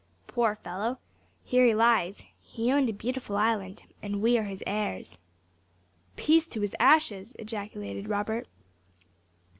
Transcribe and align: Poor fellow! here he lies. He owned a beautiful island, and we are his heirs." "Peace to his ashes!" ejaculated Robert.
Poor 0.25 0.55
fellow! 0.55 0.97
here 1.43 1.63
he 1.63 1.75
lies. 1.75 2.23
He 2.39 2.71
owned 2.71 2.89
a 2.89 2.91
beautiful 2.91 3.35
island, 3.35 3.83
and 4.01 4.19
we 4.19 4.35
are 4.35 4.45
his 4.45 4.63
heirs." 4.65 5.19
"Peace 6.15 6.47
to 6.47 6.61
his 6.61 6.75
ashes!" 6.79 7.35
ejaculated 7.37 8.09
Robert. 8.09 8.47